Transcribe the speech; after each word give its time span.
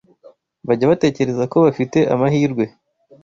bajya 0.67 0.89
batekereza 0.91 1.43
ko 1.51 1.57
bafite 1.65 1.97
amahirwe 2.13 2.65